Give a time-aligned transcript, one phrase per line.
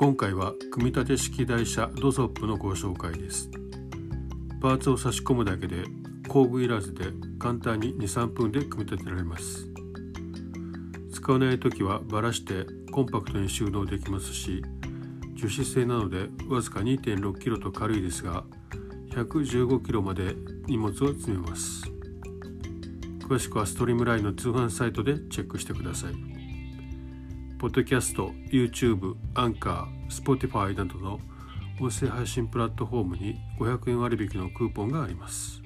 [0.00, 3.50] 今回は組み立て式台車ドソップのご紹介です。
[4.62, 5.82] パーツを差し込むだけで
[6.28, 7.06] 工具いらずで
[7.40, 9.66] 簡単に23分で組み立てられます。
[11.12, 14.62] 使わない時はバラしてコンパクトに収納できますし
[15.34, 18.44] 樹脂製なのでわずか 2.6kg と軽いですが
[19.10, 20.36] 115kg まで
[20.68, 21.82] 荷物を積めます。
[23.28, 26.47] 詳しくはストリームラインの通販サイトでチェックしてください。
[27.58, 31.18] ポッドキャスト、YouTube、アンカー、Spotify などの
[31.80, 35.60] 音声配信プラットフォームに500円割引のクーポンがあります。